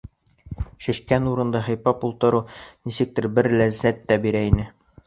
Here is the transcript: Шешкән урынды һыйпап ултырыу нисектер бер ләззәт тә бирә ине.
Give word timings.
Шешкән 0.85 1.27
урынды 1.33 1.61
һыйпап 1.69 2.09
ултырыу 2.09 2.45
нисектер 2.91 3.33
бер 3.39 3.53
ләззәт 3.61 4.07
тә 4.13 4.21
бирә 4.27 4.47
ине. 4.53 4.73